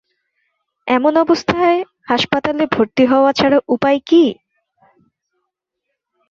এমন 0.87 1.13
অবস্থায় 1.17 1.79
হাসপাতালে 2.07 2.63
ভর্তি 2.65 3.03
হওয়া 3.05 3.31
ছাড়া 3.33 3.57
উপায় 3.67 3.99
কী? 4.05 4.23